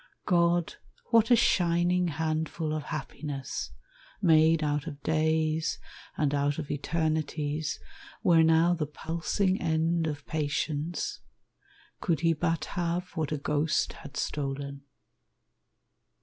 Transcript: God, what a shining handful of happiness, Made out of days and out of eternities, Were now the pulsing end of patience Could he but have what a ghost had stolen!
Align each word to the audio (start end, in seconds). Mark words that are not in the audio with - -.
God, 0.25 0.77
what 1.11 1.29
a 1.29 1.35
shining 1.35 2.07
handful 2.07 2.73
of 2.73 2.85
happiness, 2.85 3.69
Made 4.19 4.63
out 4.63 4.87
of 4.87 5.03
days 5.03 5.77
and 6.17 6.33
out 6.33 6.57
of 6.57 6.71
eternities, 6.71 7.79
Were 8.23 8.41
now 8.41 8.73
the 8.73 8.87
pulsing 8.87 9.61
end 9.61 10.07
of 10.07 10.25
patience 10.25 11.19
Could 11.99 12.21
he 12.21 12.33
but 12.33 12.65
have 12.73 13.11
what 13.11 13.31
a 13.31 13.37
ghost 13.37 13.93
had 13.93 14.17
stolen! 14.17 14.81